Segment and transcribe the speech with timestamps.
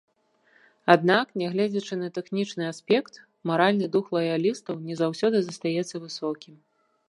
[0.93, 3.13] Аднак нягледзячы на тэхнічны аспект,
[3.53, 6.55] маральны дух лаялістаў не заўсёды застаецца высокім.